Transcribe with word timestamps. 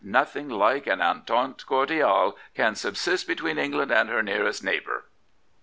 Nothing 0.19 0.49
like 0.49 0.87
an 0.87 0.99
entente 0.99 1.63
oor 1.69 1.85
diale 1.85 2.33
can 2.55 2.73
subsist 2.73 3.27
between 3.27 3.59
England 3.59 3.91
and 3.91 4.09
her 4.09 4.23
nearest 4.23 4.63
neighbour. 4.63 5.05